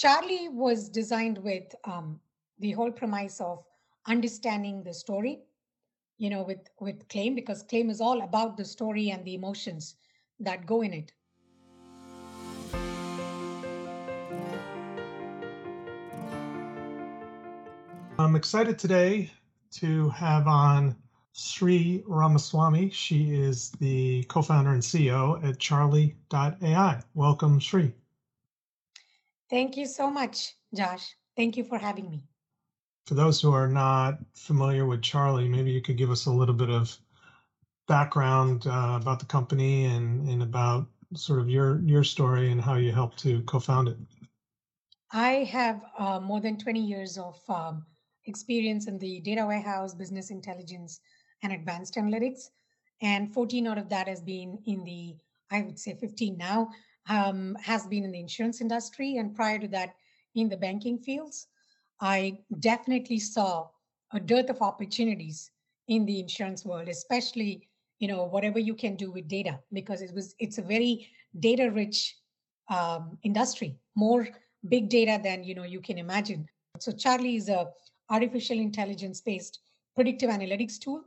Charlee 0.00 0.50
was 0.50 0.88
designed 0.88 1.36
with 1.36 1.74
um, 1.84 2.20
the 2.58 2.72
whole 2.72 2.90
premise 2.90 3.38
of 3.38 3.62
understanding 4.06 4.82
the 4.82 4.94
story, 4.94 5.40
you 6.16 6.30
know, 6.30 6.42
with 6.42 6.70
with 6.80 7.06
claim 7.08 7.34
because 7.34 7.62
claim 7.64 7.90
is 7.90 8.00
all 8.00 8.22
about 8.22 8.56
the 8.56 8.64
story 8.64 9.10
and 9.10 9.22
the 9.26 9.34
emotions 9.34 9.96
that 10.38 10.64
go 10.64 10.80
in 10.80 10.94
it. 10.94 11.12
I'm 18.18 18.36
excited 18.36 18.78
today 18.78 19.30
to 19.72 20.08
have 20.10 20.46
on 20.46 20.96
Sri 21.32 22.02
Ramaswamy. 22.06 22.88
She 22.88 23.34
is 23.34 23.70
the 23.72 24.24
co 24.28 24.40
founder 24.40 24.70
and 24.70 24.82
CEO 24.82 25.44
at 25.46 25.58
Charlee.ai. 25.58 27.02
Welcome, 27.12 27.60
Sri. 27.60 27.92
Thank 29.50 29.76
you 29.76 29.86
so 29.86 30.10
much, 30.10 30.54
Josh. 30.74 31.16
Thank 31.36 31.56
you 31.56 31.64
for 31.64 31.76
having 31.76 32.08
me. 32.08 32.22
For 33.06 33.14
those 33.14 33.40
who 33.40 33.52
are 33.52 33.66
not 33.66 34.18
familiar 34.34 34.86
with 34.86 35.02
Charlee, 35.02 35.50
maybe 35.50 35.72
you 35.72 35.82
could 35.82 35.96
give 35.96 36.10
us 36.10 36.26
a 36.26 36.30
little 36.30 36.54
bit 36.54 36.70
of 36.70 36.96
background 37.88 38.68
uh, 38.68 38.98
about 39.00 39.18
the 39.18 39.24
company 39.24 39.86
and, 39.86 40.28
and 40.28 40.42
about 40.42 40.86
sort 41.16 41.40
of 41.40 41.48
your 41.48 41.80
your 41.80 42.04
story 42.04 42.52
and 42.52 42.60
how 42.60 42.76
you 42.76 42.92
helped 42.92 43.18
to 43.18 43.42
co-found 43.42 43.88
it. 43.88 43.96
I 45.12 45.44
have 45.50 45.82
uh, 45.98 46.20
more 46.20 46.40
than 46.40 46.56
20 46.56 46.80
years 46.80 47.18
of 47.18 47.40
um, 47.48 47.84
experience 48.26 48.86
in 48.86 48.96
the 48.98 49.20
data 49.20 49.44
warehouse, 49.44 49.92
business 49.92 50.30
intelligence, 50.30 51.00
and 51.42 51.52
advanced 51.52 51.96
analytics. 51.96 52.50
And 53.02 53.32
14 53.34 53.66
out 53.66 53.78
of 53.78 53.88
that 53.88 54.06
has 54.06 54.20
been 54.20 54.58
in 54.66 54.84
the, 54.84 55.16
I 55.50 55.62
would 55.62 55.80
say 55.80 55.96
15 55.98 56.36
now, 56.36 56.68
um, 57.10 57.56
has 57.60 57.86
been 57.86 58.04
in 58.04 58.12
the 58.12 58.20
insurance 58.20 58.62
industry. 58.62 59.16
And 59.18 59.34
prior 59.34 59.58
to 59.58 59.68
that, 59.68 59.94
in 60.34 60.48
the 60.48 60.56
banking 60.56 60.98
fields. 60.98 61.48
I 62.00 62.38
definitely 62.60 63.18
saw 63.18 63.68
a 64.12 64.20
dearth 64.20 64.48
of 64.48 64.62
opportunities 64.62 65.50
in 65.88 66.06
the 66.06 66.18
insurance 66.20 66.64
world, 66.64 66.88
especially 66.88 67.68
you 67.98 68.08
know 68.08 68.24
whatever 68.24 68.58
you 68.58 68.74
can 68.74 68.96
do 68.96 69.10
with 69.10 69.28
data 69.28 69.58
because 69.74 70.00
it 70.00 70.14
was 70.14 70.34
it's 70.38 70.56
a 70.56 70.62
very 70.62 71.06
data 71.38 71.70
rich 71.70 72.16
um, 72.70 73.18
industry 73.24 73.76
more 73.94 74.26
big 74.70 74.88
data 74.88 75.20
than 75.22 75.44
you 75.44 75.54
know 75.54 75.64
you 75.64 75.80
can 75.80 75.98
imagine 75.98 76.46
so 76.78 76.92
charlee 76.92 77.36
is 77.36 77.50
a 77.50 77.68
artificial 78.08 78.58
intelligence 78.58 79.20
based 79.20 79.60
predictive 79.94 80.30
analytics 80.30 80.78
tool. 80.78 81.02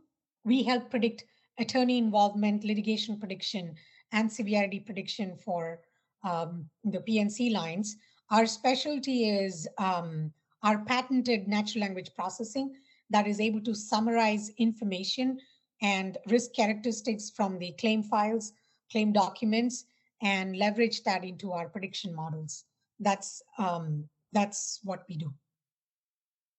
We 0.46 0.64
help 0.64 0.90
predict 0.90 1.26
attorney 1.60 1.98
involvement, 1.98 2.64
litigation 2.64 3.20
prediction, 3.20 3.76
and 4.12 4.32
severity 4.32 4.80
prediction 4.80 5.36
for 5.36 5.80
um, 6.24 6.70
the 6.84 7.02
P&C 7.02 7.50
lines. 7.50 7.96
Our 8.30 8.46
specialty 8.46 9.30
is 9.30 9.68
um, 9.78 10.32
our 10.64 10.80
patented 10.86 11.48
natural 11.48 11.82
language 11.82 12.12
processing 12.16 12.74
that 13.10 13.28
is 13.28 13.40
able 13.40 13.62
to 13.62 13.76
summarize 13.76 14.50
information 14.58 15.40
and 15.82 16.18
risk 16.28 16.54
characteristics 16.56 17.30
from 17.30 17.60
the 17.60 17.74
claim 17.80 18.02
files, 18.02 18.54
claim 18.92 19.12
documents, 19.12 19.86
and 20.22 20.56
leverage 20.58 21.04
that 21.04 21.24
into 21.24 21.52
our 21.52 21.68
prediction 21.68 22.16
models. 22.16 22.64
That's 23.00 23.42
um, 23.58 24.06
that's 24.32 24.80
what 24.84 25.04
we 25.10 25.18
do 25.18 25.34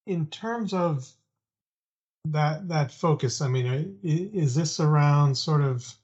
in 0.07 0.27
terms 0.27 0.73
of 0.73 1.11
that 2.27 2.69
that 2.69 2.91
focus, 2.91 3.41
I 3.41 3.48
mean, 3.48 3.98
is 4.03 4.55
this 4.55 4.81
around 4.81 5.35
sort 5.35 5.61
of 5.61 5.95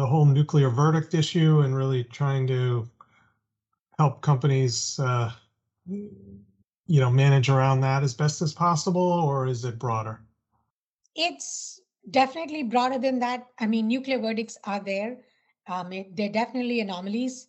the 0.00 0.06
whole 0.06 0.24
nuclear 0.24 0.70
verdict 0.70 1.12
issue 1.12 1.60
and 1.60 1.76
really 1.76 2.04
trying 2.04 2.46
to 2.46 2.88
help 3.98 4.22
companies, 4.22 4.98
uh, 4.98 5.30
you 5.86 7.00
know, 7.00 7.10
manage 7.10 7.50
around 7.50 7.82
that 7.82 8.02
as 8.02 8.14
best 8.14 8.40
as 8.40 8.54
possible, 8.54 9.02
or 9.02 9.46
is 9.46 9.62
it 9.66 9.78
broader? 9.78 10.22
It's 11.14 11.82
definitely 12.10 12.62
broader 12.62 12.98
than 12.98 13.18
that. 13.18 13.46
I 13.58 13.66
mean, 13.66 13.88
nuclear 13.88 14.18
verdicts 14.18 14.56
are 14.64 14.80
there. 14.80 15.18
Um, 15.68 15.92
it, 15.92 16.16
they're 16.16 16.32
definitely 16.32 16.80
anomalies, 16.80 17.48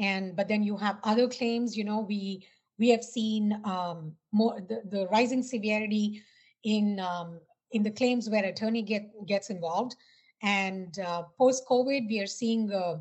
and 0.00 0.34
but 0.34 0.48
then 0.48 0.64
you 0.64 0.76
have 0.76 0.98
other 1.04 1.28
claims. 1.28 1.76
You 1.76 1.84
know, 1.84 2.00
we 2.00 2.44
we 2.80 2.88
have 2.88 3.04
seen 3.04 3.60
um, 3.64 4.12
more 4.32 4.60
the, 4.60 4.82
the, 4.90 5.06
rising 5.06 5.44
severity 5.44 6.20
in 6.64 6.98
um, 6.98 7.38
in 7.70 7.84
the 7.84 7.92
claims 7.92 8.28
where 8.28 8.44
attorney 8.44 8.82
get 8.82 9.04
gets 9.28 9.50
involved 9.50 9.94
and 10.42 10.98
uh, 10.98 11.22
post 11.38 11.64
covid 11.68 12.08
we 12.08 12.20
are 12.20 12.26
seeing 12.26 12.72
uh, 12.72 12.96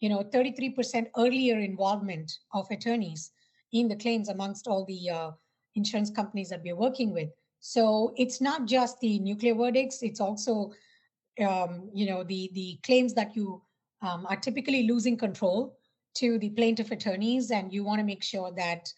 you 0.00 0.08
know 0.08 0.22
33% 0.22 1.06
earlier 1.16 1.58
involvement 1.58 2.32
of 2.54 2.70
attorneys 2.70 3.32
in 3.72 3.88
the 3.88 3.96
claims 3.96 4.28
amongst 4.28 4.66
all 4.66 4.84
the 4.84 5.10
uh, 5.10 5.30
insurance 5.74 6.10
companies 6.10 6.48
that 6.48 6.62
we're 6.62 6.76
working 6.76 7.12
with. 7.12 7.28
So 7.60 8.14
it's 8.16 8.40
not 8.40 8.66
just 8.66 8.98
the 9.00 9.18
nuclear 9.18 9.54
verdicts 9.54 10.02
it's 10.02 10.20
also 10.20 10.72
um, 11.46 11.90
you 11.92 12.06
know 12.06 12.22
the 12.22 12.50
the 12.54 12.78
claims 12.82 13.14
that 13.14 13.34
you 13.36 13.62
um, 14.02 14.26
are 14.28 14.36
typically 14.36 14.84
losing 14.84 15.16
control 15.16 15.76
to 16.14 16.38
the 16.38 16.50
plaintiff 16.50 16.90
attorneys 16.90 17.50
and 17.50 17.72
you 17.72 17.84
want 17.84 17.98
to 17.98 18.04
make 18.04 18.22
sure 18.22 18.52
that 18.56 18.92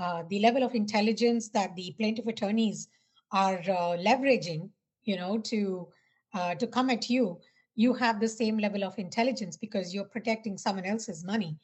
uh, 0.00 0.22
the 0.28 0.40
level 0.40 0.62
of 0.62 0.74
intelligence 0.74 1.48
that 1.50 1.74
the 1.76 1.94
plaintiff 1.98 2.26
attorneys 2.26 2.88
are 3.32 3.58
uh, 3.58 3.96
leveraging, 3.96 4.68
you 5.04 5.16
know, 5.16 5.38
to 5.38 5.88
uh, 6.34 6.54
to 6.54 6.66
come 6.66 6.90
at 6.90 7.10
you, 7.10 7.38
you 7.74 7.94
have 7.94 8.20
the 8.20 8.28
same 8.28 8.58
level 8.58 8.84
of 8.84 8.98
intelligence 8.98 9.56
because 9.56 9.94
you're 9.94 10.04
protecting 10.04 10.58
someone 10.58 10.84
else's 10.84 11.24
money. 11.24 11.56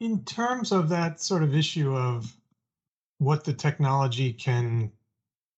In 0.00 0.24
terms 0.24 0.70
of 0.70 0.88
that 0.90 1.20
sort 1.20 1.42
of 1.42 1.54
issue 1.54 1.94
of 1.96 2.36
what 3.18 3.44
the 3.44 3.52
technology 3.52 4.32
can 4.32 4.92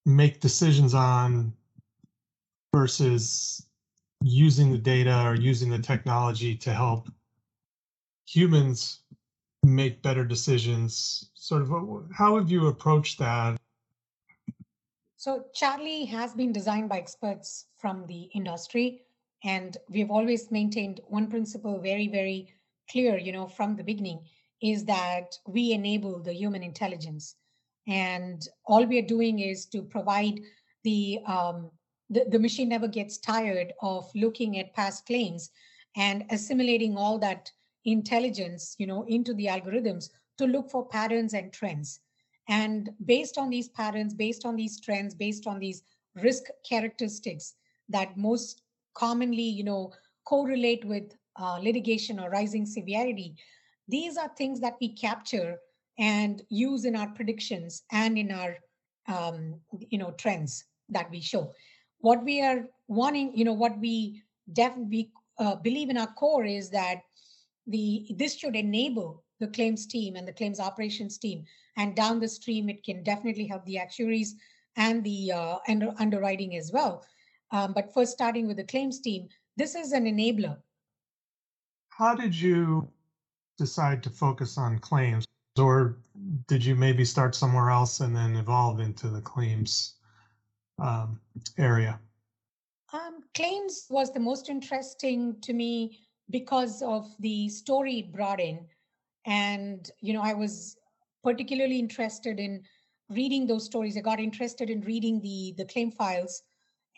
make 0.07 0.41
decisions 0.41 0.95
on 0.95 1.53
versus 2.75 3.67
using 4.23 4.73
the 4.73 4.79
data 4.79 5.23
or 5.27 5.35
using 5.35 5.71
the 5.71 5.79
technology 5.79 6.55
to 6.55 6.73
help 6.73 7.09
humans 8.27 9.01
make 9.63 10.03
better 10.03 10.25
decisions 10.25 11.31
sort 11.35 11.63
of 11.63 11.71
how 12.13 12.37
have 12.37 12.51
you 12.51 12.69
approached 12.69 13.19
that 13.19 13.59
so 15.23 15.45
charlee 15.59 16.07
has 16.09 16.35
been 16.41 16.53
designed 16.53 16.89
by 16.89 16.99
experts 16.99 17.67
from 17.77 18.07
the 18.07 18.23
industry 18.41 18.87
and 19.45 19.77
we've 19.89 20.11
always 20.11 20.51
maintained 20.51 21.01
one 21.19 21.27
principle 21.35 21.79
very 21.91 22.09
very 22.09 22.39
clear 22.91 23.19
you 23.19 23.33
know 23.33 23.47
from 23.47 23.77
the 23.77 23.89
beginning 23.91 24.21
is 24.61 24.85
that 24.85 25.39
we 25.47 25.73
enable 25.73 26.21
the 26.21 26.33
human 26.33 26.63
intelligence. 26.63 27.37
And 27.87 28.47
all 28.67 28.85
we 28.85 28.99
are 28.99 29.07
doing 29.07 29.39
is 29.39 29.67
to 29.67 29.83
provide 29.83 30.41
the 30.85 31.21
um, 31.27 31.71
the, 32.11 32.25
the 32.29 32.39
machine 32.39 32.69
never 32.69 32.89
gets 32.89 33.19
tired 33.19 33.73
of 33.83 34.11
looking 34.15 34.59
at 34.59 34.75
past 34.75 35.07
claims 35.07 35.51
and 35.97 36.25
assimilating 36.31 36.97
all 36.97 37.19
that 37.21 37.51
intelligence 37.85 38.75
you 38.79 38.87
know 38.87 39.05
into 39.05 39.33
the 39.35 39.47
algorithms 39.47 40.11
to 40.37 40.47
look 40.47 40.71
for 40.71 40.87
patterns 40.87 41.35
and 41.35 41.53
trends 41.53 42.01
and 42.51 42.91
based 43.07 43.39
on 43.39 43.49
these 43.49 43.69
patterns 43.69 44.13
based 44.13 44.45
on 44.45 44.57
these 44.57 44.79
trends 44.81 45.15
based 45.15 45.47
on 45.47 45.59
these 45.59 45.83
risk 46.17 46.45
characteristics 46.69 47.55
that 47.89 48.17
most 48.17 48.63
commonly 48.95 49.49
you 49.61 49.65
know 49.65 49.91
correlate 50.27 50.85
with 50.85 51.15
uh, 51.41 51.59
litigation 51.63 52.21
or 52.21 52.29
rising 52.29 52.67
severity 52.67 53.35
these 53.89 54.17
are 54.17 54.31
things 54.37 54.61
that 54.61 54.77
we 54.81 54.89
capture 54.89 55.59
and 55.99 56.43
use 56.49 56.85
in 56.85 56.97
our 56.97 57.09
predictions 57.09 57.83
and 57.93 58.17
in 58.19 58.33
our 58.33 58.57
um, 59.07 59.61
you 59.91 59.99
know 59.99 60.11
trends 60.13 60.65
that 60.89 61.11
we 61.11 61.21
show. 61.21 61.53
What 61.99 62.25
we 62.25 62.43
are 62.43 62.67
wanting 62.89 63.37
you 63.37 63.45
know 63.45 63.53
what 63.53 63.79
we 63.79 64.23
definitely 64.53 65.11
uh, 65.39 65.57
believe 65.57 65.91
in 65.91 65.99
our 65.99 66.13
core 66.15 66.45
is 66.45 66.71
that 66.71 67.03
the 67.67 68.07
this 68.17 68.37
should 68.37 68.57
enable 68.57 69.23
the 69.41 69.49
claims 69.49 69.87
team 69.87 70.17
and 70.17 70.29
the 70.29 70.33
claims 70.33 70.61
operations 70.61 71.19
team. 71.19 71.45
And 71.77 71.97
down 71.97 72.21
the 72.21 72.29
stream 72.29 72.69
it 72.69 72.85
can 72.85 73.03
definitely 73.03 73.47
help 73.47 73.65
the 73.65 73.79
actuaries 73.79 74.37
and 74.77 75.03
the 75.03 75.33
uh, 75.33 75.57
under, 75.69 75.93
underwriting 75.99 76.57
as 76.57 76.71
well. 76.73 77.05
Um, 77.51 77.73
but 77.73 77.93
first 77.93 78.13
starting 78.13 78.47
with 78.47 78.59
the 78.59 78.65
claims 78.65 79.01
team 79.01 79.29
this 79.57 79.75
is 79.75 79.93
an 79.93 80.05
enabler. 80.05 80.57
How 81.89 82.15
did 82.15 82.35
you 82.35 82.89
decide 83.59 84.03
to 84.05 84.11
focus 84.11 84.57
on 84.57 84.79
claims? 84.79 85.27
Or 85.59 85.99
did 86.47 86.65
you 86.65 86.75
maybe 86.75 87.05
start 87.05 87.35
somewhere 87.35 87.69
else 87.71 88.01
and 88.01 88.17
then 88.17 88.37
evolve 88.37 88.81
into 88.81 89.09
the 89.09 89.21
claims 89.21 89.97
um, 90.79 91.21
area? 91.59 92.01
Um, 92.93 93.21
claims 93.35 93.87
was 93.91 94.13
the 94.13 94.21
most 94.21 94.49
interesting 94.49 95.39
to 95.43 95.53
me 95.53 95.99
because 96.31 96.81
of 96.81 97.15
the 97.21 97.49
story 97.49 97.99
it 97.99 98.13
brought 98.13 98.41
in 98.41 98.67
and 99.27 99.91
you 100.01 100.13
know 100.13 100.23
i 100.23 100.33
was 100.33 100.77
particularly 101.23 101.79
interested 101.79 102.39
in 102.39 102.63
reading 103.11 103.47
those 103.47 103.65
stories. 103.65 103.97
I 103.97 104.01
got 104.01 104.21
interested 104.21 104.71
in 104.71 104.81
reading 104.83 105.21
the 105.21 105.55
the 105.59 105.65
claim 105.65 105.91
files 105.91 106.43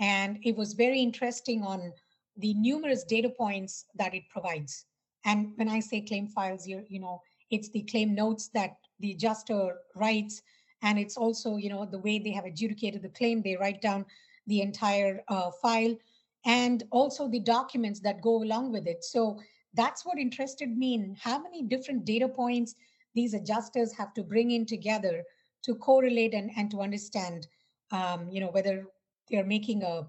and 0.00 0.38
it 0.42 0.56
was 0.56 0.74
very 0.74 1.00
interesting 1.00 1.62
on 1.62 1.92
the 2.36 2.54
numerous 2.54 3.04
data 3.04 3.30
points 3.30 3.86
that 3.96 4.14
it 4.14 4.22
provides. 4.30 4.86
And 5.24 5.52
when 5.56 5.68
i 5.68 5.80
say 5.80 6.00
claim 6.00 6.26
files 6.28 6.66
you 6.66 6.84
you 6.88 7.00
know 7.00 7.20
it's 7.50 7.70
the 7.70 7.82
claim 7.82 8.14
notes 8.14 8.48
that 8.54 8.76
the 9.00 9.12
adjuster 9.12 9.78
writes 9.94 10.42
and 10.82 10.98
it's 10.98 11.16
also 11.16 11.56
you 11.56 11.70
know 11.70 11.84
the 11.86 11.98
way 12.06 12.18
they 12.18 12.32
have 12.32 12.44
adjudicated 12.44 13.02
the 13.02 13.16
claim. 13.20 13.42
They 13.42 13.56
write 13.56 13.80
down 13.80 14.04
the 14.46 14.60
entire 14.60 15.22
uh, 15.28 15.50
file 15.62 15.96
and 16.44 16.82
also 16.90 17.28
the 17.28 17.38
documents 17.40 18.00
that 18.00 18.20
go 18.20 18.42
along 18.42 18.72
with 18.72 18.86
it. 18.88 19.04
So 19.04 19.40
that's 19.74 20.04
what 20.04 20.18
interested 20.18 20.76
me 20.76 20.94
in 20.94 21.16
how 21.20 21.42
many 21.42 21.62
different 21.62 22.04
data 22.04 22.28
points 22.28 22.74
these 23.14 23.34
adjusters 23.34 23.92
have 23.92 24.12
to 24.14 24.22
bring 24.22 24.50
in 24.50 24.66
together 24.66 25.22
to 25.62 25.74
correlate 25.74 26.34
and, 26.34 26.50
and 26.56 26.70
to 26.70 26.80
understand 26.80 27.46
um, 27.90 28.28
you 28.30 28.40
know 28.40 28.50
whether 28.50 28.84
they're 29.30 29.44
making 29.44 29.82
a, 29.82 30.02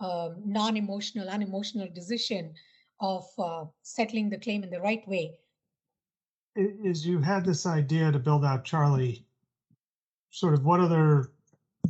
a 0.00 0.30
non-emotional 0.44 1.28
unemotional 1.28 1.88
decision 1.94 2.52
of 3.00 3.24
uh, 3.38 3.64
settling 3.82 4.28
the 4.28 4.38
claim 4.38 4.64
in 4.64 4.70
the 4.70 4.80
right 4.80 5.06
way. 5.06 5.38
Is 6.56 7.06
you 7.06 7.20
had 7.20 7.44
this 7.44 7.66
idea 7.66 8.10
to 8.10 8.18
build 8.18 8.44
out 8.44 8.64
charlee. 8.64 9.22
Sort 10.30 10.54
of 10.54 10.64
what 10.64 10.80
other 10.80 11.30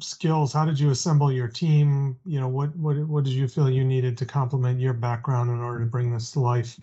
skills 0.00 0.52
how 0.52 0.64
did 0.64 0.78
you 0.78 0.90
assemble 0.90 1.32
your 1.32 1.48
team? 1.48 2.16
You 2.24 2.40
know 2.40 2.48
what 2.48 2.74
what 2.76 2.98
what 3.08 3.24
did 3.24 3.32
you 3.32 3.48
feel 3.48 3.70
you 3.70 3.84
needed 3.84 4.18
to 4.18 4.26
complement 4.26 4.80
your 4.80 4.92
background 4.92 5.50
in 5.50 5.60
order 5.60 5.80
to 5.80 5.90
bring 5.90 6.12
this 6.12 6.30
to 6.32 6.40
life 6.40 6.78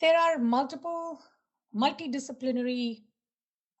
there 0.00 0.18
are 0.18 0.38
multiple 0.38 1.20
multidisciplinary 1.74 3.02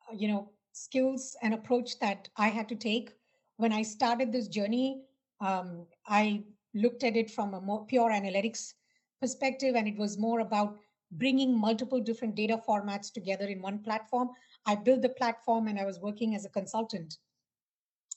uh, 0.08 0.14
you 0.16 0.28
know 0.28 0.50
skills 0.72 1.36
and 1.42 1.52
approach 1.54 1.98
that 1.98 2.28
i 2.36 2.48
had 2.48 2.68
to 2.68 2.74
take 2.74 3.10
when 3.56 3.72
i 3.72 3.82
started 3.82 4.30
this 4.30 4.48
journey 4.48 5.02
um, 5.40 5.86
i 6.06 6.42
looked 6.74 7.02
at 7.02 7.16
it 7.16 7.30
from 7.30 7.54
a 7.54 7.60
more 7.60 7.84
pure 7.86 8.10
analytics 8.10 8.74
perspective 9.20 9.74
and 9.74 9.88
it 9.88 9.96
was 9.96 10.16
more 10.16 10.40
about 10.40 10.78
bringing 11.12 11.58
multiple 11.58 12.00
different 12.00 12.36
data 12.36 12.60
formats 12.68 13.12
together 13.12 13.46
in 13.46 13.60
one 13.60 13.80
platform 13.80 14.30
I 14.66 14.74
built 14.74 15.02
the 15.02 15.08
platform 15.08 15.68
and 15.68 15.78
I 15.78 15.84
was 15.84 16.00
working 16.00 16.34
as 16.34 16.44
a 16.44 16.50
consultant. 16.50 17.18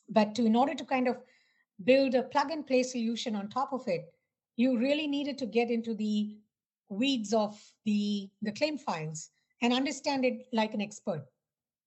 But 0.10 0.36
to, 0.36 0.46
in 0.46 0.56
order 0.56 0.76
to 0.76 0.86
kind 0.86 1.08
of 1.08 1.18
build 1.84 2.16
a 2.16 2.24
plug 2.24 2.52
and 2.52 2.68
play 2.68 2.84
solution 2.84 3.36
on 3.36 3.50
top 3.50 3.74
of 3.74 3.88
it, 3.88 4.14
you 4.56 4.78
really 4.78 5.08
needed 5.08 5.38
to 5.40 5.46
get 5.46 5.72
into 5.72 5.96
the 5.96 6.38
weeds 6.94 7.34
of 7.34 7.60
the, 7.86 8.30
the 8.42 8.52
claim 8.52 8.78
files 8.78 9.30
and 9.62 9.74
understand 9.74 10.26
it 10.26 10.48
like 10.54 10.74
an 10.74 10.82
expert. 10.82 11.26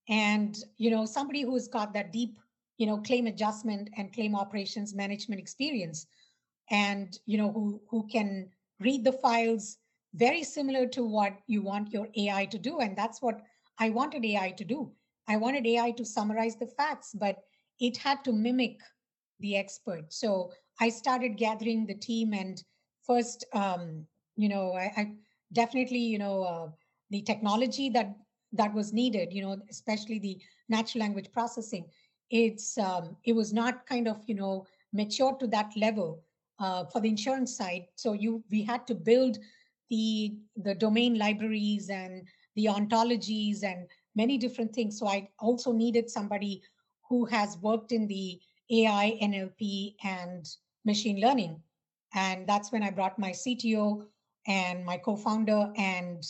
And, 0.09 0.57
you 0.77 0.91
know, 0.91 1.05
somebody 1.05 1.43
who's 1.43 1.69
got 1.69 1.93
that 1.95 2.13
deep, 2.13 2.39
you 2.79 2.87
know, 2.87 2.99
claim 2.99 3.27
adjustment 3.27 3.91
and 3.97 4.13
claim 4.13 4.35
operations 4.35 4.95
management 4.95 5.41
experience 5.41 6.07
and, 6.71 7.19
you 7.27 7.39
know, 7.39 7.51
who, 7.53 7.81
who 7.91 8.07
can 8.07 8.49
read 8.81 9.05
the 9.05 9.13
files 9.13 9.79
very 10.15 10.43
similar 10.43 10.87
to 10.87 11.05
what 11.05 11.39
you 11.47 11.63
want 11.63 11.93
your 11.93 12.09
AI 12.17 12.47
to 12.47 12.59
do. 12.59 12.81
And 12.81 12.97
that's 12.97 13.21
what 13.21 13.43
I 13.79 13.91
wanted 13.91 14.25
AI 14.25 14.51
to 14.53 14.65
do. 14.65 14.91
I 15.29 15.37
wanted 15.37 15.67
AI 15.67 15.91
to 15.93 16.05
summarize 16.05 16.57
the 16.57 16.67
facts, 16.67 17.15
but 17.15 17.39
it 17.81 17.97
had 17.97 18.25
to 18.25 18.33
mimic 18.33 18.81
the 19.41 19.57
expert. 19.57 20.13
So 20.13 20.53
I 20.81 20.89
started 20.89 21.37
gathering 21.37 21.87
the 21.87 21.95
team, 21.95 22.33
and 22.33 22.63
first, 23.07 23.45
um, 23.53 24.07
you 24.37 24.49
know, 24.49 24.75
I, 24.75 24.93
I, 24.97 25.13
definitely, 25.53 25.99
you 25.99 26.19
know, 26.19 26.43
uh, 26.43 26.69
the 27.11 27.23
technology 27.23 27.89
that 27.91 28.15
that 28.53 28.73
was 28.73 28.93
needed, 28.93 29.33
you 29.33 29.43
know, 29.43 29.59
especially 29.71 30.19
the 30.19 30.39
natural 30.69 31.03
language 31.03 31.31
processing. 31.33 31.87
It's 32.31 32.79
um, 32.79 33.17
it 33.25 33.35
was 33.35 33.53
not 33.53 33.87
kind 33.87 34.09
of 34.09 34.23
you 34.27 34.35
know 34.35 34.67
mature 34.93 35.37
to 35.39 35.47
that 35.49 35.73
level 35.77 36.23
uh, 36.59 36.85
for 36.85 37.01
the 37.01 37.09
insurance 37.09 37.57
side. 37.57 37.87
So 37.95 38.13
you 38.13 38.43
we 38.51 38.63
had 38.63 38.87
to 38.89 38.95
build 38.95 39.39
the 39.91 40.37
the 40.57 40.75
domain 40.75 41.19
libraries 41.19 41.91
and 41.91 42.27
the 42.57 42.67
ontologies 42.67 43.63
and 43.63 43.87
many 44.15 44.39
different 44.39 44.75
things. 44.75 44.99
So 44.99 45.07
I 45.07 45.29
also 45.39 45.73
needed 45.73 46.11
somebody 46.11 46.63
who 47.09 47.25
has 47.27 47.59
worked 47.59 47.93
in 47.93 48.07
the 48.09 48.41
AI, 48.71 49.19
NLP, 49.23 49.95
and 50.03 50.45
machine 50.85 51.21
learning. 51.21 51.61
And 52.15 52.47
that's 52.49 52.73
when 52.73 52.83
I 52.83 52.91
brought 52.91 53.19
my 53.19 53.31
CTO 53.31 54.07
and 54.47 54.85
my 54.85 54.97
co-founder, 54.97 55.73
and 55.77 56.23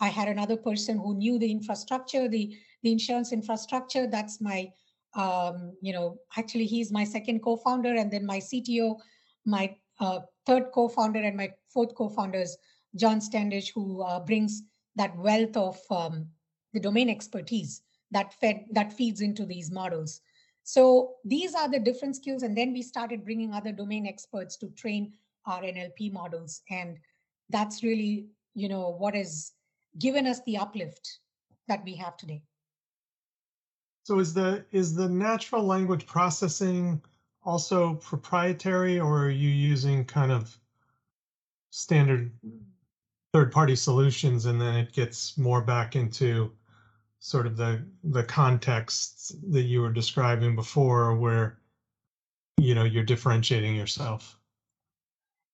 I 0.00 0.08
had 0.08 0.28
another 0.28 0.56
person 0.56 0.98
who 0.98 1.14
knew 1.14 1.38
the 1.38 1.50
infrastructure, 1.50 2.28
the 2.28 2.56
the 2.82 2.90
insurance 2.90 3.32
infrastructure. 3.32 4.06
That's 4.06 4.40
my, 4.40 4.70
um, 5.14 5.76
you 5.80 5.92
know, 5.92 6.18
actually 6.36 6.66
he's 6.66 6.90
my 6.90 7.04
second 7.04 7.40
co-founder, 7.42 7.94
and 7.94 8.10
then 8.10 8.26
my 8.26 8.38
CTO, 8.38 8.98
my 9.46 9.74
uh, 10.00 10.20
third 10.46 10.72
co-founder, 10.74 11.20
and 11.20 11.36
my 11.36 11.52
fourth 11.72 11.94
co-founder 11.94 12.40
is 12.40 12.56
John 12.96 13.20
Standish, 13.20 13.72
who 13.72 14.02
uh, 14.02 14.20
brings 14.20 14.62
that 14.96 15.16
wealth 15.16 15.56
of 15.56 15.78
um, 15.90 16.28
the 16.72 16.80
domain 16.80 17.08
expertise 17.08 17.82
that 18.10 18.34
fed 18.34 18.66
that 18.72 18.92
feeds 18.92 19.20
into 19.20 19.44
these 19.44 19.70
models 19.70 20.20
so 20.64 21.14
these 21.24 21.54
are 21.54 21.68
the 21.68 21.80
different 21.80 22.14
skills 22.14 22.42
and 22.42 22.56
then 22.56 22.72
we 22.72 22.82
started 22.82 23.24
bringing 23.24 23.52
other 23.52 23.72
domain 23.72 24.06
experts 24.06 24.56
to 24.56 24.68
train 24.70 25.12
our 25.46 25.62
nlp 25.62 26.12
models 26.12 26.62
and 26.70 26.98
that's 27.52 27.82
really 27.82 28.26
you 28.54 28.68
know 28.68 28.88
what 28.90 29.14
has 29.14 29.52
given 29.98 30.26
us 30.26 30.40
the 30.44 30.56
uplift 30.56 31.18
that 31.68 31.84
we 31.84 31.94
have 31.94 32.16
today. 32.16 32.42
So 34.04 34.18
is 34.18 34.34
the 34.34 34.64
is 34.72 34.94
the 34.94 35.08
natural 35.08 35.62
language 35.62 36.06
processing 36.06 37.00
also 37.44 37.94
proprietary 37.94 38.98
or 38.98 39.26
are 39.26 39.30
you 39.30 39.48
using 39.48 40.04
kind 40.04 40.32
of 40.32 40.56
standard 41.70 42.32
third 43.32 43.52
party 43.52 43.76
solutions 43.76 44.46
and 44.46 44.60
then 44.60 44.76
it 44.76 44.92
gets 44.92 45.38
more 45.38 45.62
back 45.62 45.96
into 45.96 46.52
sort 47.20 47.46
of 47.46 47.56
the 47.56 47.84
the 48.04 48.24
context 48.24 49.34
that 49.52 49.62
you 49.62 49.80
were 49.80 49.92
describing 49.92 50.56
before 50.56 51.14
where 51.16 51.58
you 52.58 52.74
know 52.74 52.84
you're 52.84 53.04
differentiating 53.04 53.76
yourself? 53.76 54.38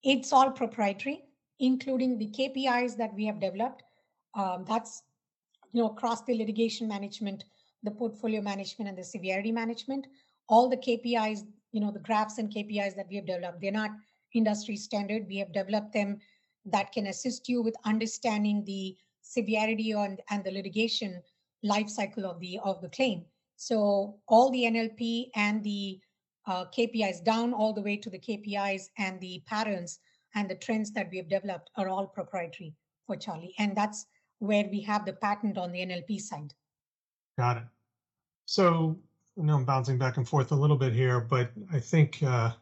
It's 0.03 0.33
all 0.33 0.51
proprietary 0.51 1.28
including 1.61 2.19
the 2.19 2.29
kpis 2.29 2.97
that 2.97 3.15
we 3.15 3.25
have 3.27 3.41
developed. 3.41 3.83
Um, 4.35 4.65
that's 4.67 5.03
you 5.73 5.83
know 5.83 5.89
across 5.89 6.23
the 6.23 6.35
litigation 6.35 6.89
management 6.89 7.45
the 7.83 7.91
portfolio 7.91 8.41
management 8.41 8.89
and 8.89 8.99
the 8.99 9.05
severity 9.05 9.53
management. 9.53 10.07
All 10.49 10.69
the 10.69 10.77
kpis 10.77 11.45
you 11.73 11.81
know 11.81 11.91
the 11.91 12.01
graphs 12.01 12.39
and 12.39 12.53
kpis 12.53 12.95
that 12.97 13.07
we 13.09 13.17
have 13.17 13.27
developed 13.27 13.61
they're 13.61 13.73
not 13.73 13.91
industry 14.35 14.77
standard. 14.77 15.27
We 15.27 15.39
have 15.39 15.53
developed 15.53 15.93
them 15.93 16.19
that 16.67 16.93
can 16.93 17.07
assist 17.07 17.49
you 17.49 17.63
with 17.63 17.75
understanding 17.85 18.65
the 18.65 18.97
severity 19.23 19.93
and, 19.93 20.21
and 20.31 20.45
the 20.45 20.51
litigation 20.51 21.23
life 21.63 21.89
cycle 21.89 22.27
of 22.27 22.41
the 22.41 22.59
of 22.65 22.81
the 22.81 22.89
claim. 22.89 23.25
So 23.57 24.17
all 24.29 24.51
the 24.51 24.65
NLP 24.65 25.31
and 25.35 25.63
the 25.65 26.01
uh, 26.47 26.65
KPIs 26.67 27.25
down 27.25 27.53
all 27.53 27.73
the 27.73 27.83
way 27.83 27.97
to 27.97 28.09
the 28.09 28.19
KPIs 28.19 28.89
and 28.99 29.21
the 29.21 29.43
patterns 29.47 29.99
and 30.35 30.49
the 30.49 30.55
trends 30.55 30.93
that 30.93 31.09
we 31.11 31.19
have 31.19 31.29
developed 31.29 31.71
are 31.77 31.89
all 31.89 32.07
proprietary 32.07 32.75
for 33.07 33.17
Charlee. 33.17 33.55
And 33.59 33.77
that's 33.77 34.07
where 34.39 34.69
we 34.71 34.81
have 34.83 35.05
the 35.05 35.15
patent 35.15 35.59
on 35.59 35.73
the 35.73 35.81
NLP 35.81 36.21
side. 36.21 36.55
Got 37.37 37.59
it. 37.59 37.63
So, 38.47 38.99
I 39.39 39.43
know, 39.43 39.57
I'm 39.57 39.65
bouncing 39.65 39.99
back 39.99 40.17
and 40.17 40.29
forth 40.29 40.53
a 40.53 40.57
little 40.57 40.77
bit 40.77 40.93
here, 40.93 41.21
but 41.21 41.51
I 41.73 41.79
think 41.79 42.23
uh, 42.23 42.53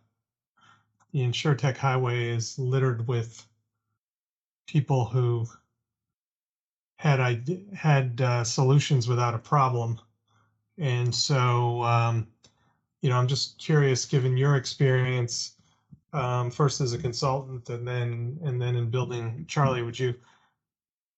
the 1.13 1.21
InsurTech 1.21 1.77
highway 1.77 2.29
is 2.29 2.59
littered 2.59 3.07
with 3.09 3.47
people 4.67 5.05
who 5.05 5.47
had 6.97 7.49
had 7.75 8.21
uh, 8.21 8.43
solutions 8.43 9.07
without 9.07 9.35
a 9.35 9.39
problem, 9.39 10.01
and 10.79 11.15
so 11.15 11.83
um, 11.83 12.27
you 13.03 13.11
know 13.11 13.17
I'm 13.17 13.29
just 13.29 13.59
curious, 13.59 14.05
given 14.05 14.37
your 14.37 14.57
experience, 14.57 15.56
um, 16.17 16.51
first 16.51 16.81
as 16.81 16.93
a 16.93 16.99
consultant 16.99 17.69
and 17.69 17.87
then 17.87 18.39
and 18.43 18.61
then 18.61 18.77
in 18.77 18.91
building 18.91 19.45
Charlee, 19.49 19.85
would 19.85 19.99
you 19.99 20.15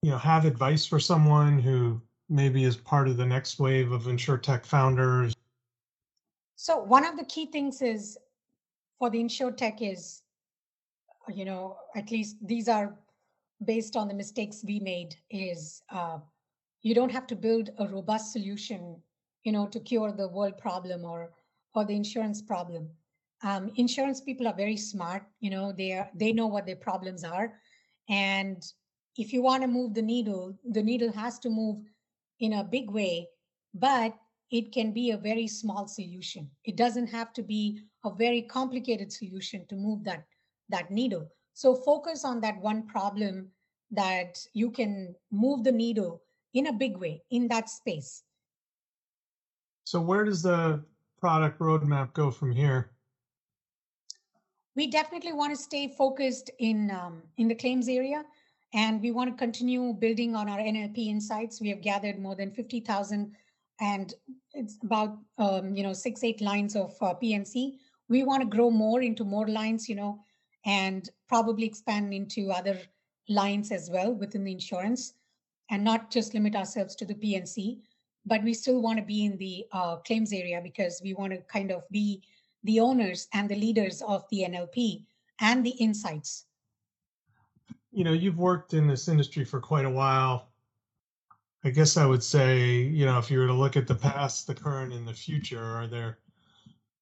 you 0.02 0.10
know 0.10 0.18
have 0.18 0.44
advice 0.44 0.84
for 0.84 0.98
someone 0.98 1.58
who 1.58 2.00
maybe 2.28 2.64
is 2.64 2.76
part 2.76 3.08
of 3.08 3.16
the 3.16 3.26
next 3.26 3.58
wave 3.58 3.92
of 3.92 4.02
InsurTech 4.02 4.66
founders? 4.66 5.34
So 6.56 6.78
one 6.78 7.06
of 7.06 7.16
the 7.16 7.24
key 7.24 7.46
things 7.46 7.80
is 7.80 8.18
for 8.98 9.08
the 9.10 9.18
InsurTech 9.18 9.80
is 9.80 10.22
you 11.32 11.44
know 11.44 11.76
at 11.94 12.10
least 12.10 12.36
these 12.42 12.68
are 12.68 12.94
based 13.64 13.96
on 13.96 14.08
the 14.08 14.14
mistakes 14.14 14.64
we 14.64 14.80
made 14.80 15.16
is 15.30 15.82
uh, 15.90 16.18
you 16.82 16.94
don't 16.94 17.10
have 17.10 17.26
to 17.26 17.36
build 17.36 17.70
a 17.78 17.86
robust 17.88 18.32
solution 18.32 18.96
you 19.44 19.52
know 19.52 19.66
to 19.66 19.80
cure 19.80 20.12
the 20.12 20.28
world 20.28 20.58
problem 20.58 21.04
or 21.04 21.30
or 21.74 21.84
the 21.84 21.94
insurance 21.94 22.42
problem 22.42 22.88
um, 23.42 23.70
insurance 23.76 24.20
people 24.20 24.46
are 24.48 24.54
very 24.54 24.76
smart 24.76 25.22
you 25.40 25.50
know 25.50 25.72
they 25.72 25.92
are 25.92 26.08
they 26.14 26.32
know 26.32 26.46
what 26.46 26.66
their 26.66 26.76
problems 26.76 27.24
are 27.24 27.54
and 28.08 28.62
if 29.16 29.32
you 29.32 29.42
want 29.42 29.62
to 29.62 29.68
move 29.68 29.94
the 29.94 30.02
needle 30.02 30.56
the 30.70 30.82
needle 30.82 31.12
has 31.12 31.38
to 31.38 31.50
move 31.50 31.78
in 32.40 32.54
a 32.54 32.64
big 32.64 32.90
way 32.90 33.28
but 33.74 34.14
it 34.50 34.72
can 34.72 34.92
be 34.92 35.10
a 35.10 35.16
very 35.16 35.46
small 35.46 35.86
solution 35.86 36.50
it 36.64 36.76
doesn't 36.76 37.06
have 37.06 37.32
to 37.32 37.42
be 37.42 37.80
a 38.04 38.10
very 38.14 38.42
complicated 38.42 39.12
solution 39.12 39.66
to 39.68 39.76
move 39.76 40.02
that 40.04 40.24
that 40.68 40.90
needle 40.90 41.28
so 41.54 41.74
focus 41.74 42.24
on 42.24 42.40
that 42.40 42.60
one 42.60 42.86
problem 42.86 43.50
that 43.90 44.38
you 44.52 44.70
can 44.70 45.14
move 45.30 45.64
the 45.64 45.72
needle 45.72 46.22
in 46.54 46.68
a 46.68 46.72
big 46.72 46.96
way 46.96 47.22
in 47.30 47.48
that 47.48 47.68
space. 47.68 48.22
So 49.84 50.00
where 50.00 50.24
does 50.24 50.42
the 50.42 50.84
product 51.20 51.58
roadmap 51.58 52.12
go 52.12 52.30
from 52.30 52.52
here? 52.52 52.90
We 54.78 54.86
definitely 54.86 55.32
want 55.32 55.50
to 55.50 55.60
stay 55.60 55.88
focused 55.88 56.52
in 56.60 56.92
um, 56.92 57.22
in 57.36 57.48
the 57.48 57.54
claims 57.56 57.88
area, 57.88 58.24
and 58.72 59.02
we 59.02 59.10
want 59.10 59.28
to 59.28 59.36
continue 59.36 59.92
building 59.92 60.36
on 60.36 60.48
our 60.48 60.58
NLP 60.58 61.08
insights. 61.08 61.60
We 61.60 61.68
have 61.70 61.80
gathered 61.80 62.20
more 62.20 62.36
than 62.36 62.52
fifty 62.52 62.78
thousand, 62.78 63.34
and 63.80 64.14
it's 64.52 64.78
about 64.84 65.18
um, 65.36 65.74
you 65.74 65.82
know 65.82 65.92
six 65.92 66.22
eight 66.22 66.40
lines 66.40 66.76
of 66.76 66.94
uh, 67.00 67.12
P&C. 67.14 67.80
We 68.08 68.22
want 68.22 68.42
to 68.42 68.56
grow 68.56 68.70
more 68.70 69.02
into 69.02 69.24
more 69.24 69.48
lines, 69.48 69.88
you 69.88 69.96
know, 69.96 70.20
and 70.64 71.10
probably 71.28 71.66
expand 71.66 72.14
into 72.14 72.52
other 72.52 72.78
lines 73.28 73.72
as 73.72 73.90
well 73.90 74.14
within 74.14 74.44
the 74.44 74.52
insurance, 74.52 75.14
and 75.70 75.82
not 75.82 76.08
just 76.12 76.34
limit 76.34 76.54
ourselves 76.54 76.94
to 76.94 77.04
the 77.04 77.16
P&C 77.16 77.80
but 78.26 78.42
we 78.42 78.52
still 78.52 78.82
want 78.82 78.98
to 78.98 79.04
be 79.04 79.24
in 79.24 79.38
the 79.38 79.64
uh, 79.72 79.96
claims 79.96 80.34
area 80.34 80.60
because 80.62 81.00
we 81.02 81.14
want 81.14 81.32
to 81.32 81.38
kind 81.50 81.70
of 81.70 81.88
be 81.90 82.22
the 82.64 82.80
owners 82.80 83.28
and 83.32 83.48
the 83.48 83.56
leaders 83.56 84.02
of 84.02 84.24
the 84.30 84.44
NLP 84.48 85.04
and 85.40 85.64
the 85.64 85.70
insights. 85.70 86.46
You 87.92 88.04
know, 88.04 88.12
you've 88.12 88.38
worked 88.38 88.74
in 88.74 88.86
this 88.86 89.08
industry 89.08 89.44
for 89.44 89.60
quite 89.60 89.84
a 89.84 89.90
while. 89.90 90.48
I 91.64 91.70
guess 91.70 91.96
I 91.96 92.06
would 92.06 92.22
say, 92.22 92.68
you 92.82 93.04
know, 93.04 93.18
if 93.18 93.30
you 93.30 93.38
were 93.38 93.46
to 93.46 93.52
look 93.52 93.76
at 93.76 93.86
the 93.86 93.94
past, 93.94 94.46
the 94.46 94.54
current, 94.54 94.92
and 94.92 95.06
the 95.06 95.14
future, 95.14 95.62
are 95.62 95.86
there 95.86 96.18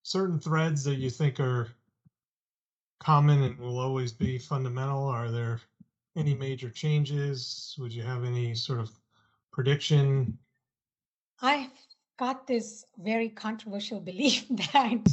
certain 0.02 0.38
threads 0.38 0.84
that 0.84 0.96
you 0.96 1.10
think 1.10 1.40
are 1.40 1.68
common 3.00 3.42
and 3.42 3.58
will 3.58 3.78
always 3.78 4.12
be 4.12 4.38
fundamental? 4.38 5.04
Are 5.04 5.30
there 5.30 5.60
any 6.16 6.34
major 6.34 6.70
changes? 6.70 7.74
Would 7.78 7.92
you 7.92 8.02
have 8.02 8.24
any 8.24 8.54
sort 8.54 8.80
of 8.80 8.90
prediction? 9.52 10.38
I've 11.42 11.70
got 12.18 12.46
this 12.46 12.84
very 12.98 13.28
controversial 13.28 14.00
belief 14.00 14.46
that 14.72 15.06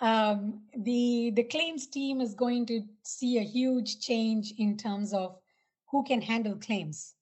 um, 0.00 0.60
the 0.76 1.32
the 1.34 1.44
claims 1.44 1.86
team 1.86 2.20
is 2.20 2.34
going 2.34 2.66
to 2.66 2.82
see 3.02 3.38
a 3.38 3.42
huge 3.42 4.00
change 4.00 4.52
in 4.58 4.76
terms 4.76 5.12
of 5.12 5.38
who 5.90 6.04
can 6.04 6.20
handle 6.20 6.56
claims. 6.56 7.14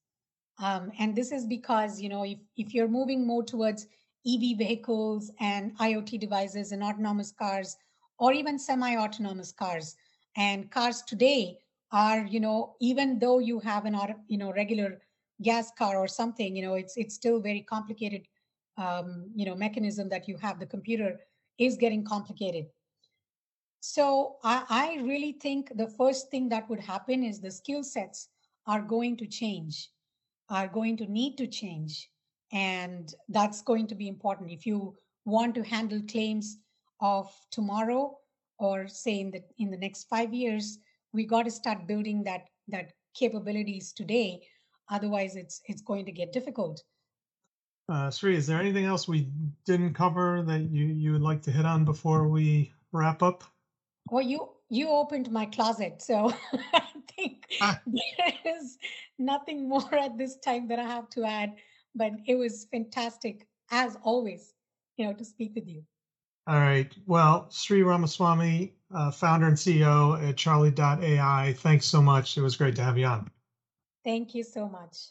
Um, 0.59 0.93
and 0.99 1.15
this 1.17 1.33
is 1.33 1.47
because 1.47 2.01
you 2.01 2.09
know 2.09 2.25
if 2.25 2.39
if 2.57 2.75
you're 2.75 2.89
moving 2.89 3.27
more 3.27 3.45
towards 3.45 3.87
EV 4.27 4.59
vehicles 4.59 5.31
and 5.41 5.77
IoT 5.79 6.19
devices 6.19 6.73
and 6.73 6.83
autonomous 6.83 7.33
cars, 7.33 7.77
or 8.19 8.33
even 8.33 8.59
semi-autonomous 8.59 9.53
cars, 9.53 9.97
and 10.37 10.71
cars 10.71 11.03
today 11.03 11.59
are 11.93 12.25
you 12.25 12.41
know 12.41 12.75
even 12.81 13.19
though 13.19 13.39
you 13.39 13.61
have 13.61 13.85
an 13.85 13.95
auto, 13.95 14.15
you 14.27 14.39
know 14.39 14.53
regular 14.53 15.01
gas 15.43 15.71
car 15.79 15.97
or 15.97 16.09
something, 16.09 16.57
you 16.57 16.63
know 16.65 16.75
it's 16.75 16.97
it's 16.97 17.15
still 17.15 17.41
very 17.41 17.61
complicated 17.61 18.27
um, 18.77 19.31
you 19.35 19.47
know 19.47 19.55
mechanism 19.55 20.09
that 20.09 20.29
you 20.29 20.37
have 20.39 20.59
the 20.59 20.67
computer 20.67 21.21
is 21.59 21.77
getting 21.77 22.05
complicated. 22.05 22.67
So 23.81 24.37
I, 24.43 24.65
I 24.69 25.03
really 25.03 25.33
think 25.33 25.71
the 25.77 25.89
first 25.89 26.31
thing 26.31 26.49
that 26.49 26.69
would 26.71 26.81
happen 26.81 27.23
is 27.23 27.41
the 27.41 27.51
skill 27.51 27.85
sets 27.85 28.29
are 28.67 28.81
going 28.81 29.17
to 29.19 29.27
change 29.27 29.91
are 30.51 30.69
going 30.69 30.97
to 30.97 31.07
need 31.07 31.37
to 31.39 31.47
change 31.47 32.11
and 32.53 33.15
that's 33.29 33.63
going 33.63 33.87
to 33.89 33.95
be 33.95 34.09
important. 34.09 34.51
If 34.51 34.67
you 34.67 34.95
want 35.25 35.55
to 35.55 35.65
handle 35.65 36.01
claims 36.11 36.59
of 37.01 37.33
tomorrow 37.51 38.17
or 38.59 38.87
say 38.87 39.21
in 39.21 39.31
the 39.31 39.43
in 39.59 39.71
the 39.71 39.77
next 39.77 40.05
five 40.05 40.33
years 40.33 40.79
we 41.13 41.25
got 41.25 41.45
to 41.45 41.51
start 41.51 41.87
building 41.87 42.23
that 42.25 42.49
that 42.69 42.93
capabilities 43.15 43.93
today. 43.93 44.47
Otherwise 44.91 45.35
it's 45.37 45.61
it's 45.67 45.83
going 45.83 46.05
to 46.05 46.13
get 46.13 46.33
difficult 46.33 46.83
uh, 47.89 48.11
Sri, 48.11 48.37
is 48.37 48.47
there 48.47 48.61
anything 48.61 48.85
else 48.85 49.07
we 49.07 49.29
didn't 49.67 49.95
cover 49.95 50.43
that 50.47 50.63
you, 50.71 50.87
you 50.87 51.13
would 51.13 51.23
like 51.23 51.43
to 51.43 51.51
hit 51.51 51.67
on 51.67 51.85
before 51.85 52.29
we 52.29 52.73
wrap 52.93 53.23
up? 53.23 53.45
Well, 54.11 54.23
you 54.23 54.51
you 54.71 54.89
opened 54.89 55.31
my 55.31 55.47
closet, 55.47 56.03
so 56.03 56.33
I 56.73 56.83
think 57.17 57.47
ah. 57.61 57.81
there 57.87 58.57
is 58.57 58.79
nothing 59.19 59.69
more 59.69 59.95
at 59.95 60.19
this 60.19 60.37
time 60.37 60.69
that 60.69 60.79
I 60.79 60.85
have 60.85 61.09
to 61.11 61.25
add. 61.25 61.55
But 61.95 62.13
it 62.27 62.35
was 62.35 62.67
fantastic, 62.71 63.47
as 63.71 63.97
always, 64.03 64.55
you 64.97 65.07
know, 65.07 65.13
to 65.13 65.25
speak 65.25 65.55
with 65.55 65.69
you. 65.69 65.85
All 66.47 66.59
right. 66.59 66.93
Well, 67.07 67.49
Sri 67.51 67.83
Ramaswamy, 67.83 68.75
uh, 68.95 69.11
founder 69.11 69.47
and 69.47 69.57
CEO 69.57 70.23
at 70.29 70.37
Charlee.ai, 70.37 71.55
thanks 71.59 71.87
so 71.87 72.03
much. 72.03 72.37
It 72.37 72.43
was 72.43 72.57
great 72.57 72.77
to 72.77 72.83
have 72.83 72.99
you 72.99 73.07
on. 73.07 73.31
Thank 74.05 74.35
you 74.35 74.43
so 74.43 74.69
much. 74.69 75.09